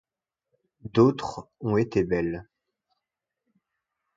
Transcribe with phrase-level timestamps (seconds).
[0.83, 2.47] D’autres ont été belles